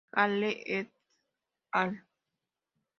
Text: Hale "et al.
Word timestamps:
Hale 0.11 0.49
"et 0.65 0.91
al. 1.73 2.03